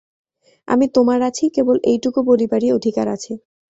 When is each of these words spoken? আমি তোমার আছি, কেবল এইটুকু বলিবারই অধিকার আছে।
আমি 0.67 0.85
তোমার 0.95 1.19
আছি, 1.21 1.45
কেবল 1.55 1.77
এইটুকু 1.83 2.19
বলিবারই 2.29 2.69
অধিকার 2.77 3.07
আছে। 3.15 3.31